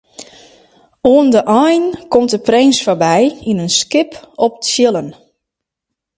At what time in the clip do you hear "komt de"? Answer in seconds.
2.11-2.39